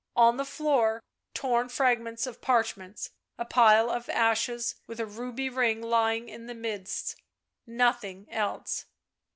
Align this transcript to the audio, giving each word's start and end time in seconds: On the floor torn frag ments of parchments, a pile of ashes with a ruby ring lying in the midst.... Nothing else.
On 0.15 0.37
the 0.37 0.45
floor 0.45 1.03
torn 1.35 1.69
frag 1.69 2.01
ments 2.01 2.25
of 2.25 2.41
parchments, 2.41 3.11
a 3.37 3.45
pile 3.45 3.91
of 3.91 4.09
ashes 4.09 4.81
with 4.87 4.99
a 4.99 5.05
ruby 5.05 5.47
ring 5.47 5.79
lying 5.79 6.27
in 6.27 6.47
the 6.47 6.55
midst.... 6.55 7.21
Nothing 7.67 8.27
else. 8.31 8.87